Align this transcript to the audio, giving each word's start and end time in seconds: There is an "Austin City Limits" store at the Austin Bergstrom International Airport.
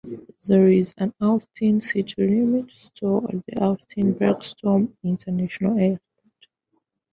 There 0.47 0.67
is 0.67 0.95
an 0.97 1.13
"Austin 1.21 1.79
City 1.79 2.15
Limits" 2.25 2.85
store 2.85 3.23
at 3.29 3.45
the 3.45 3.63
Austin 3.63 4.13
Bergstrom 4.13 4.97
International 5.03 5.77
Airport. 5.77 6.47